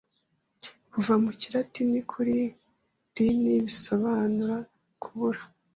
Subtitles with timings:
[0.91, 2.37] Kuva mu kilatini kuri
[3.15, 4.57] rini bisobanura
[5.01, 5.41] kubura